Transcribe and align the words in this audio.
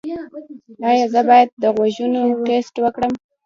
ایا 0.89 1.05
زه 1.13 1.21
باید 1.29 1.49
د 1.61 1.63
غوږونو 1.75 2.21
ټسټ 2.45 2.75
وکړم؟ 2.81 3.13